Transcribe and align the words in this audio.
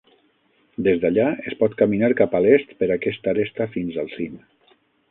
Des 0.87 1.03
d'allà, 1.03 1.27
es 1.51 1.57
pot 1.61 1.77
caminar 1.83 2.11
cap 2.23 2.35
a 2.35 2.43
l'est 2.47 2.75
per 2.81 2.91
aquesta 2.99 3.35
aresta 3.37 3.73
fins 3.79 4.05
al 4.07 4.15
cim. 4.17 4.43